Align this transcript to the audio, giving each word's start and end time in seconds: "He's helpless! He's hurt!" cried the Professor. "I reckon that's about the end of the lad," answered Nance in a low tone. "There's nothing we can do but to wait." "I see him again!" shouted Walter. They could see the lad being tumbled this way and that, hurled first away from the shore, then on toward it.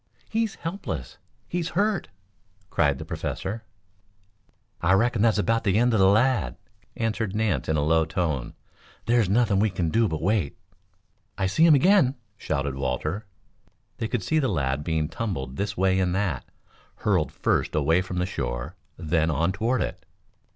"He's 0.27 0.55
helpless! 0.55 1.19
He's 1.47 1.69
hurt!" 1.77 2.07
cried 2.71 2.97
the 2.97 3.05
Professor. 3.05 3.63
"I 4.81 4.93
reckon 4.93 5.21
that's 5.21 5.37
about 5.37 5.63
the 5.63 5.77
end 5.77 5.93
of 5.93 5.99
the 5.99 6.07
lad," 6.07 6.57
answered 6.97 7.35
Nance 7.35 7.69
in 7.69 7.77
a 7.77 7.83
low 7.83 8.05
tone. 8.05 8.55
"There's 9.05 9.29
nothing 9.29 9.59
we 9.59 9.69
can 9.69 9.91
do 9.91 10.07
but 10.07 10.17
to 10.17 10.23
wait." 10.23 10.57
"I 11.37 11.45
see 11.45 11.67
him 11.67 11.75
again!" 11.75 12.15
shouted 12.35 12.73
Walter. 12.73 13.27
They 13.99 14.07
could 14.07 14.23
see 14.23 14.39
the 14.39 14.47
lad 14.47 14.83
being 14.83 15.07
tumbled 15.07 15.57
this 15.57 15.77
way 15.77 15.99
and 15.99 16.15
that, 16.15 16.45
hurled 17.05 17.31
first 17.31 17.75
away 17.75 18.01
from 18.01 18.17
the 18.17 18.25
shore, 18.25 18.75
then 18.97 19.29
on 19.29 19.51
toward 19.51 19.83
it. 19.83 20.03